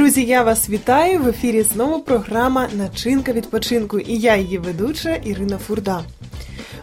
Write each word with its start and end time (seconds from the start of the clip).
Друзі, 0.00 0.24
я 0.24 0.42
вас 0.42 0.68
вітаю 0.68 1.18
в 1.18 1.28
ефірі. 1.28 1.62
Знову 1.62 2.00
програма 2.00 2.68
Начинка 2.72 3.32
відпочинку 3.32 3.98
і 3.98 4.16
я 4.16 4.36
її 4.36 4.58
ведуча 4.58 5.14
Ірина 5.14 5.58
Фурда. 5.58 6.04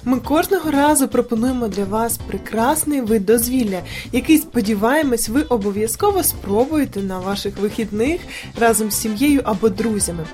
Ми 0.03 0.19
кожного 0.19 0.71
разу 0.71 1.07
пропонуємо 1.07 1.67
для 1.67 1.83
вас 1.83 2.17
прекрасний 2.27 3.01
вид 3.01 3.25
дозвілля, 3.25 3.81
який, 4.11 4.37
сподіваємось, 4.37 5.29
ви 5.29 5.41
обов'язково 5.41 6.23
спробуєте 6.23 6.99
на 6.99 7.19
ваших 7.19 7.57
вихідних 7.57 8.21
разом 8.59 8.91
з 8.91 9.01
сім'єю 9.01 9.41
або 9.43 9.69
друзями. 9.69 10.25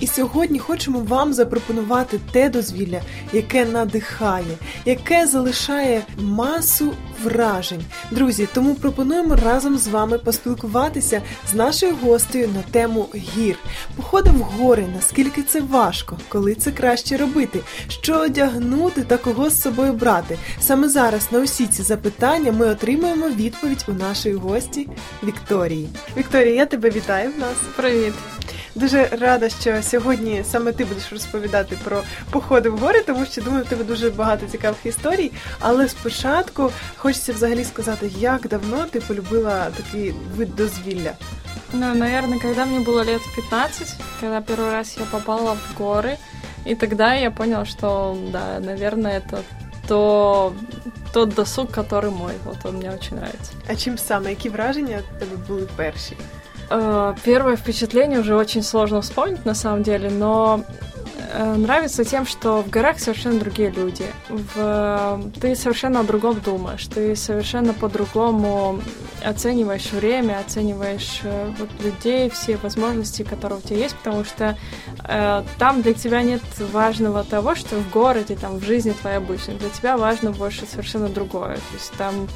І 0.00 0.06
сьогодні 0.06 0.58
хочемо 0.58 0.98
вам 1.00 1.32
запропонувати 1.32 2.20
те 2.32 2.48
дозвілля, 2.48 3.00
яке 3.32 3.64
надихає, 3.64 4.56
яке 4.84 5.26
залишає 5.26 6.02
масу 6.18 6.92
вражень. 7.24 7.82
Друзі, 8.10 8.48
тому 8.54 8.74
пропонуємо 8.74 9.36
разом 9.36 9.78
з 9.78 9.88
вами 9.88 10.18
поспілкуватися 10.18 11.22
з 11.50 11.54
нашою 11.54 11.96
гостею 12.02 12.48
на 12.54 12.62
тему 12.62 13.06
гір. 13.14 13.56
Походи 13.96 14.30
в 14.30 14.38
гори, 14.38 14.86
наскільки 14.94 15.42
це 15.42 15.60
важко, 15.60 16.18
коли 16.28 16.54
це 16.54 16.70
краще 16.70 17.16
робити, 17.16 17.60
що 17.88 18.20
одягнути 18.20 19.02
та 19.02 19.16
кого 19.16 19.50
з 19.50 19.62
собою 19.62 19.92
брати. 19.92 20.38
Саме 20.60 20.88
зараз 20.88 21.28
на 21.32 21.38
усі 21.38 21.66
ці 21.66 21.82
запитання 21.82 22.52
ми 22.52 22.66
отримуємо 22.66 23.28
відповідь 23.28 23.84
у 23.88 23.92
нашої 23.92 24.34
гості 24.34 24.88
Вікторії. 25.24 25.88
Вікторія, 26.16 26.54
я 26.54 26.66
тебе 26.66 26.90
вітаю 26.90 27.30
в 27.36 27.40
нас. 27.40 27.56
Привіт. 27.76 28.12
Дуже 28.77 29.05
рада, 29.05 29.49
що 29.49 29.83
сьогодні 29.83 30.43
саме 30.51 30.71
ти 30.71 30.85
будеш 30.85 31.11
розповідати 31.11 31.77
про 31.83 32.03
походи 32.29 32.69
в 32.69 32.77
гори, 32.77 33.03
тому 33.03 33.25
що 33.25 33.41
думаю, 33.41 33.63
в 33.63 33.67
тебе 33.67 33.83
дуже 33.83 34.09
багато 34.09 34.45
цікавих 34.45 34.85
історій. 34.85 35.31
Але 35.59 35.87
спочатку 35.87 36.71
хочеться 36.97 37.33
взагалі 37.33 37.63
сказати, 37.63 38.11
як 38.19 38.47
давно 38.47 38.85
ти 38.91 38.99
полюбила 38.99 39.67
такий 39.77 40.13
вид 40.35 40.55
дозвілля. 40.55 41.11
Ну, 41.73 41.95
наверное, 41.95 42.39
когда 42.39 42.65
мне 42.65 42.81
было 42.81 43.03
лет 43.03 43.21
15, 43.35 43.95
когда 44.19 44.41
первый 44.41 44.71
раз 44.71 44.95
я 44.99 45.05
попала 45.05 45.55
в 45.55 45.79
горы, 45.79 46.17
и 46.65 46.75
тогда 46.75 47.15
я 47.15 47.31
понял, 47.31 47.65
что, 47.65 48.15
да, 48.31 48.59
наверное, 48.59 49.17
это 49.17 49.41
то, 49.87 50.53
тот 51.13 51.33
досуг, 51.35 51.71
который 51.71 52.11
мой. 52.11 52.33
Вот 52.45 52.65
он 52.65 52.77
мне 52.77 52.91
очень 52.91 53.17
нравится. 53.17 53.51
А 53.67 53.75
чим 53.75 53.97
саме? 53.97 54.29
Які 54.29 54.49
враження 54.49 54.99
в 54.99 55.19
тебе 55.19 55.35
були 55.47 55.67
перші? 55.75 56.17
Э, 56.70 57.14
Первое 57.24 57.56
впечатление 57.56 58.20
уже 58.20 58.36
очень 58.36 58.62
сложно 58.62 59.00
вспомнить 59.00 59.44
на 59.44 59.54
самом 59.54 59.82
деле, 59.82 60.10
но 60.10 60.62
э, 61.32 61.54
нравится 61.54 62.04
тем, 62.04 62.26
что 62.26 62.62
в 62.62 62.70
горах 62.70 62.98
совершенно 62.98 63.38
другие 63.38 63.70
люди. 63.70 64.06
В, 64.28 65.22
ты 65.40 65.54
совершенно 65.54 66.00
о 66.00 66.02
другом 66.04 66.40
думаешь, 66.40 66.86
ты 66.86 67.16
совершенно 67.16 67.72
по-другому 67.72 68.80
оцениваешь 69.24 69.90
время, 69.92 70.38
оцениваешь 70.38 71.20
э, 71.22 71.52
вот, 71.58 71.68
людей, 71.82 72.30
все 72.30 72.56
возможности, 72.56 73.22
которые 73.22 73.58
у 73.58 73.62
тебя 73.62 73.78
есть, 73.78 73.96
потому 73.96 74.24
что 74.24 74.56
э, 75.04 75.42
там 75.58 75.82
для 75.82 75.94
тебя 75.94 76.22
нет 76.22 76.42
важного 76.72 77.24
того, 77.24 77.54
что 77.54 77.76
в 77.76 77.90
городе, 77.90 78.36
там, 78.36 78.58
в 78.58 78.64
жизни 78.64 78.92
твоей 78.92 79.16
обычной. 79.16 79.54
Для 79.54 79.70
тебя 79.70 79.96
важно 79.96 80.32
больше 80.32 80.66
совершенно 80.66 81.08
другое. 81.08 81.56
То 81.56 81.74
есть 81.74 81.92
там 81.96 82.28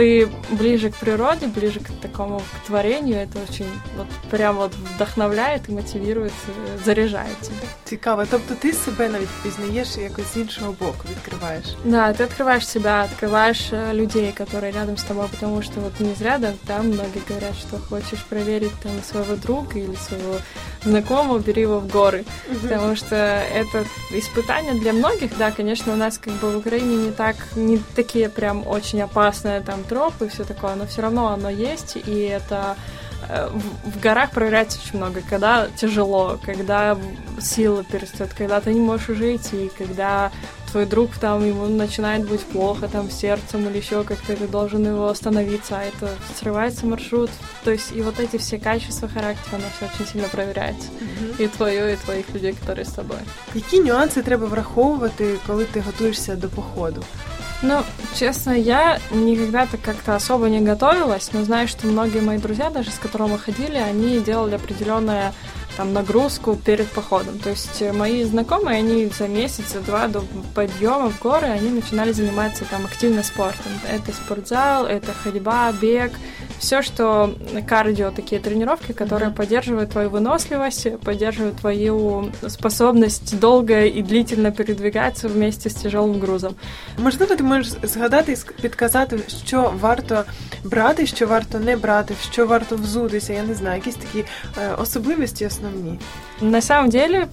ты 0.00 0.28
ближе 0.50 0.90
к 0.90 0.96
природе, 0.96 1.46
ближе 1.46 1.80
к 1.80 1.88
такому 2.02 2.40
к 2.40 2.66
творению. 2.66 3.16
Это 3.16 3.38
очень 3.48 3.66
вот 3.96 4.06
прям 4.30 4.56
вот 4.56 4.74
вдохновляет 4.74 5.68
и 5.68 5.72
мотивирует, 5.72 6.32
э, 6.48 6.84
заряжает 6.84 7.40
тебя. 7.40 7.68
Цікаво. 7.84 8.24
Тобто 8.30 8.54
ти 8.54 8.72
себе 8.72 9.08
навіть 9.08 9.28
пізнаєш 9.42 9.96
якось 9.96 10.34
з 10.34 10.36
іншого 10.36 10.72
боку, 10.72 11.04
відкриваєш. 11.10 11.64
Да, 11.84 12.12
ты 12.12 12.22
открываешь 12.22 12.66
себя, 12.66 13.04
открываешь 13.04 13.72
э, 13.72 13.94
людей, 13.94 14.32
которые 14.40 14.72
рядом 14.72 14.96
с 14.96 15.04
тобой, 15.04 15.26
потому 15.30 15.62
что 15.62 15.80
вот 15.80 16.00
не 16.00 16.14
зря 16.14 16.38
да, 16.38 16.52
там 16.66 16.88
многие 16.88 17.22
говорят, 17.28 17.54
что 17.58 17.78
хочешь 17.78 18.22
проверить 18.28 18.74
там 18.82 18.92
своего 19.02 19.36
друга 19.36 19.78
или 19.78 19.96
своего 19.96 20.38
знакомого, 20.84 21.38
бери 21.38 21.62
его 21.62 21.78
в 21.80 21.86
горы, 21.86 22.24
потому 22.62 22.96
что 22.96 23.16
это 23.16 23.84
испытание 24.12 24.74
для 24.74 24.92
многих, 24.92 25.36
да, 25.38 25.50
конечно, 25.50 25.92
у 25.92 25.96
нас 25.96 26.18
как 26.18 26.32
бы 26.34 26.50
в 26.50 26.58
Украине 26.58 26.96
не 26.96 27.10
так, 27.10 27.36
не 27.56 27.78
такие 27.94 28.28
прям 28.28 28.66
очень 28.66 29.02
опасные 29.02 29.60
там 29.60 29.84
тропы 29.90 30.26
и 30.26 30.28
все 30.28 30.44
такое, 30.44 30.74
но 30.74 30.86
все 30.86 31.02
равно 31.02 31.28
оно 31.28 31.50
есть, 31.50 31.96
и 31.96 32.20
это 32.22 32.76
э, 33.28 33.48
в, 33.48 33.90
в 33.90 34.00
горах 34.00 34.30
проверяется 34.30 34.78
очень 34.84 34.98
много, 34.98 35.22
когда 35.28 35.68
тяжело, 35.76 36.38
когда 36.44 36.96
силы 37.40 37.84
перестают, 37.84 38.32
когда 38.34 38.60
ты 38.60 38.72
не 38.72 38.80
можешь 38.80 39.10
уже 39.10 39.36
идти, 39.36 39.70
когда 39.76 40.30
твой 40.76 40.86
друг 40.86 41.16
там 41.18 41.42
ему 41.46 41.66
начинает 41.66 42.28
быть 42.28 42.42
плохо 42.42 42.88
там 42.88 43.10
сердцем 43.10 43.66
или 43.68 43.78
еще 43.78 44.04
как-то 44.04 44.36
ты 44.36 44.46
должен 44.46 44.86
его 44.86 45.08
остановиться, 45.08 45.78
а 45.78 45.84
это 45.84 46.10
срывается 46.38 46.86
маршрут. 46.86 47.30
То 47.64 47.70
есть 47.70 47.92
и 47.92 48.02
вот 48.02 48.20
эти 48.20 48.36
все 48.36 48.58
качества 48.58 49.08
характера, 49.08 49.56
оно 49.56 49.64
все 49.76 49.86
очень 49.86 50.12
сильно 50.12 50.28
проверяется. 50.28 50.88
І 51.38 51.46
твоє, 51.46 51.92
і 51.92 51.96
твоїх 51.96 52.34
людей, 52.34 52.56
які 52.68 52.84
з 52.84 52.92
тобою. 52.92 53.20
Які 53.54 53.80
нюанси 53.80 54.22
треба 54.22 54.46
враховувати, 54.46 55.34
коли 55.46 55.64
ти 55.64 55.80
готуєшся 55.80 56.36
до 56.36 56.48
походу? 56.48 57.02
Ну, 57.61 57.83
честно, 58.15 58.51
я 58.51 58.99
никогда-то 59.11 59.77
как-то 59.77 60.15
особо 60.15 60.49
не 60.49 60.61
готовилась, 60.61 61.29
но 61.31 61.43
знаю, 61.43 61.67
что 61.67 61.85
многие 61.85 62.19
мои 62.19 62.39
друзья, 62.39 62.71
даже 62.71 62.89
с 62.89 62.97
которыми 62.97 63.33
мы 63.33 63.39
ходили, 63.39 63.75
они 63.77 64.19
делали 64.19 64.55
определенное 64.55 65.31
там 65.77 65.93
нагрузку 65.93 66.55
перед 66.55 66.87
походом. 66.87 67.37
То 67.39 67.49
есть 67.49 67.81
э, 67.81 67.93
мои 67.93 68.23
знакомые, 68.23 68.79
они 68.79 69.05
за 69.07 69.27
месяц, 69.27 69.73
за 69.73 69.81
два 69.81 70.07
до 70.07 70.23
подъема 70.53 71.09
в 71.09 71.19
горы, 71.19 71.47
они 71.47 71.69
начинали 71.69 72.11
заниматься 72.11 72.65
там 72.65 72.85
активно 72.85 73.23
спортом. 73.23 73.71
Это 73.87 74.11
спортзал, 74.11 74.85
это 74.85 75.13
ходьба, 75.13 75.71
бег, 75.71 76.11
все, 76.60 76.82
что 76.82 77.34
кардио, 77.68 78.10
такие 78.10 78.40
тренировки, 78.40 78.92
которые 78.92 79.30
mm-hmm. 79.30 79.34
поддерживают 79.34 79.90
твою 79.90 80.10
выносливость, 80.10 80.98
поддерживают 81.00 81.56
твою 81.56 82.30
способность 82.48 83.38
долго 83.38 83.84
и 83.84 84.02
длительно 84.02 84.52
передвигаться 84.52 85.28
вместе 85.28 85.70
з 85.70 85.74
тяжелым 85.74 86.20
грузом. 86.20 86.54
Можливо, 86.98 87.36
ти 87.36 87.42
можеш 87.42 87.72
згадати 87.82 88.32
і 88.32 88.62
підказати, 88.62 89.18
що 89.46 89.72
варто 89.80 90.24
брати, 90.64 91.06
що 91.06 91.26
варто 91.26 91.58
не 91.58 91.76
брати, 91.76 92.14
в 92.20 92.32
що 92.32 92.46
варто 92.46 92.76
взутися, 92.76 93.32
я 93.32 93.42
не 93.42 93.54
знаю, 93.54 93.76
якісь 93.76 93.94
такі 93.94 94.24
е, 94.58 94.74
особливості 94.78 95.46
основні. 95.46 95.98
На 96.40 96.60
самом 96.60 96.90
деле 96.90 97.28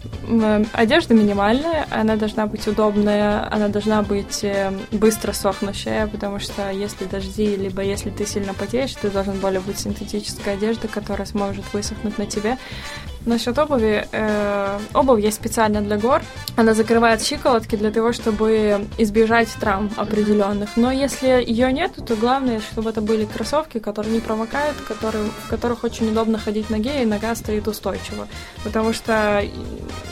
одежда 0.82 1.14
минимальная, 1.14 1.86
она 1.90 2.16
должна 2.16 2.46
быть 2.46 2.68
удобная, 2.68 3.48
она 3.52 3.68
должна 3.68 4.02
быть 4.02 4.44
э, 4.44 4.72
быстро 4.92 5.34
сохнущая, 5.34 6.08
потому 6.08 6.40
что 6.40 6.72
если 6.72 7.06
дожди, 7.06 7.58
либо 7.58 7.82
если 7.82 8.12
ты 8.12 8.26
сильно 8.26 8.54
потеешь, 8.54 8.96
ты 8.96 9.10
должен 9.25 9.41
более 9.41 9.59
быть 9.59 9.81
синтетическая 9.81 10.55
одежда, 10.55 10.87
которая 10.87 11.27
сможет 11.27 11.65
высохнуть 11.73 12.19
на 12.19 12.27
тебе. 12.27 12.57
Насчет 13.29 13.59
обуви. 13.59 14.09
Э, 14.11 14.79
обувь 14.95 15.23
есть 15.23 15.37
специально 15.37 15.83
для 15.83 15.99
гор. 15.99 16.23
Она 16.57 16.73
закрывает 16.73 17.23
щиколотки 17.23 17.77
для 17.77 17.91
того, 17.91 18.15
чтобы 18.15 18.87
избежать 18.97 19.49
травм 19.61 19.91
определенных. 19.97 20.71
Но 20.77 20.91
если 20.91 21.45
ее 21.47 21.71
нет, 21.71 21.93
то 22.07 22.17
главное, 22.17 22.61
чтобы 22.61 22.89
это 22.89 23.03
были 23.03 23.27
кроссовки, 23.27 23.81
которые 23.81 24.15
не 24.15 24.21
промокают, 24.21 24.77
которые, 24.89 25.25
в 25.45 25.51
которых 25.51 25.85
очень 25.85 26.09
удобно 26.11 26.39
ходить 26.39 26.71
ноге, 26.71 27.03
и 27.03 27.05
нога 27.05 27.35
стоит 27.35 27.69
устойчиво. 27.69 28.29
Потому 28.65 28.95
что 28.95 29.45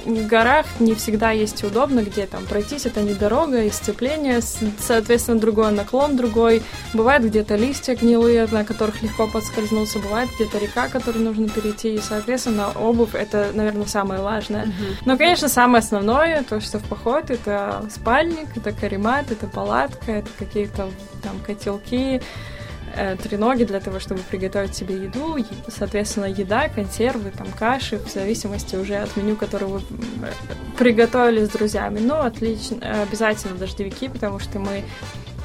в 0.05 0.27
горах 0.27 0.67
не 0.79 0.95
всегда 0.95 1.31
есть 1.31 1.65
удобно, 1.65 2.01
где 2.01 2.27
там 2.27 2.45
пройтись, 2.45 2.85
это 2.85 3.01
не 3.01 3.15
дорога, 3.15 3.63
и 3.63 3.71
сцепление, 3.71 4.41
соответственно, 4.79 5.41
другой 5.41 5.73
наклон, 5.73 6.19
другой. 6.19 6.63
Бывает 6.93 7.25
где-то 7.25 7.57
листья 7.57 7.95
гнилые, 7.95 8.47
на 8.51 8.63
которых 8.65 9.03
легко 9.03 9.27
подскользнуться, 9.27 10.01
бывает 10.01 10.29
где-то 10.35 10.59
река, 10.59 10.89
которую 10.89 11.25
нужно 11.25 11.49
перейти, 11.49 11.95
и, 11.95 11.99
соответственно, 11.99 12.69
обувь 12.75 13.06
это, 13.15 13.51
наверное, 13.53 13.87
самое 13.87 14.21
важное. 14.21 14.67
Uh-huh. 14.67 14.97
Но, 15.05 15.17
конечно, 15.17 15.49
самое 15.49 15.81
основное, 15.81 16.43
то, 16.43 16.61
что 16.61 16.79
в 16.79 16.85
поход, 16.85 17.31
это 17.31 17.85
спальник, 17.91 18.57
это 18.57 18.73
каремат, 18.73 19.31
это 19.31 19.47
палатка, 19.47 20.13
это 20.13 20.29
какие-то 20.39 20.91
там 21.23 21.39
котелки, 21.47 22.21
э, 22.95 23.17
треноги 23.17 23.65
для 23.65 23.81
того, 23.81 24.01
чтобы 24.01 24.21
приготовить 24.23 24.75
себе 24.75 24.97
еду, 24.97 25.37
соответственно, 25.69 26.27
еда, 26.27 26.69
консервы, 26.69 27.31
там, 27.31 27.49
каши, 27.59 27.99
в 27.99 28.11
зависимости 28.11 28.77
уже 28.77 28.97
от 28.97 29.17
меню, 29.17 29.37
которое 29.37 29.67
вы 29.67 29.83
приготовили 30.79 31.45
с 31.45 31.49
друзьями. 31.51 32.01
Но 32.01 32.23
отлично, 32.23 33.03
обязательно 33.03 33.57
дождевики, 33.57 34.09
потому 34.09 34.39
что 34.39 34.59
мы 34.59 34.85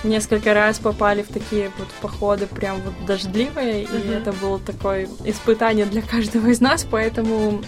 несколько 0.03 0.53
раз 0.53 0.79
попали 0.79 1.21
в 1.21 1.27
такие 1.27 1.71
вот 1.77 1.87
походы 2.01 2.47
прям 2.47 2.81
вот 2.81 2.93
дождливые, 3.05 3.83
uh-huh. 3.83 4.07
и 4.07 4.13
это 4.13 4.33
было 4.33 4.59
такое 4.59 5.07
испытание 5.25 5.85
для 5.85 6.01
каждого 6.01 6.47
из 6.47 6.61
нас, 6.61 6.85
поэтому 6.89 7.61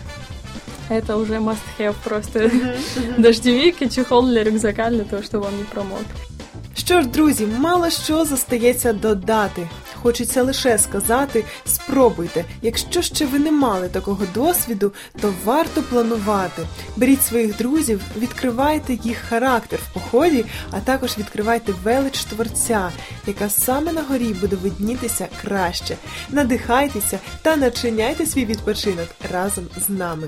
это 0.89 1.18
уже 1.18 1.35
must 1.35 1.57
have 1.77 1.95
просто. 2.03 2.45
Uh-huh. 2.45 2.75
дождевик 3.18 3.81
и 3.81 3.89
чехол 3.89 4.27
для 4.27 4.44
рюкзака 4.44 4.89
для 4.89 5.03
того, 5.03 5.21
чтобы 5.21 5.47
он 5.47 5.57
не 5.57 5.63
промок. 5.63 6.03
Що 6.75 7.01
ж, 7.01 7.07
друзі, 7.07 7.47
мало 7.57 7.89
що 7.89 8.25
застається 8.25 8.94
додати. 8.94 9.69
Хочеться 10.04 10.44
лише 10.44 10.78
сказати: 10.78 11.46
спробуйте. 11.66 12.46
Якщо 12.62 13.02
ще 13.02 13.26
ви 13.26 13.40
не 13.40 13.52
мали 13.52 13.90
такого 13.90 14.26
досвіду, 14.34 14.94
то 15.22 15.34
варто 15.46 15.84
планувати. 15.84 16.62
Беріть 16.96 17.24
своїх 17.24 17.58
друзів, 17.58 18.02
відкривайте 18.18 18.94
їх 18.94 19.18
характер 19.18 19.80
в 19.90 19.94
поході, 19.94 20.46
а 20.72 20.80
також 20.80 21.18
відкривайте 21.18 21.74
велич 21.84 22.24
творця, 22.24 22.92
яка 23.28 23.50
саме 23.50 23.94
на 23.94 24.02
горі 24.02 24.34
буде 24.34 24.56
виднітися 24.56 25.28
краще. 25.42 25.98
Надихайтеся 26.30 27.20
та 27.42 27.56
начиняйте 27.56 28.26
свій 28.26 28.46
відпочинок 28.46 29.08
разом 29.32 29.66
з 29.88 29.90
нами. 29.90 30.28